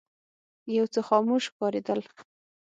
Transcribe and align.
یو 0.77 0.85
څه 0.93 0.99
خاموش 1.07 1.43
ښکارېدل. 1.51 1.99